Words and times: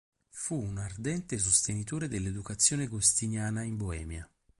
Fu 0.29 0.55
un 0.59 0.79
ardente 0.79 1.37
sostenitore 1.37 2.07
dell'educazione 2.07 2.85
agostiniana 2.85 3.61
in 3.61 3.77
Boemia. 3.77 4.27